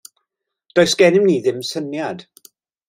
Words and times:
Does 0.79 0.95
gennym 1.01 1.29
ni 1.29 1.37
ddim 1.45 1.63
syniad. 1.73 2.29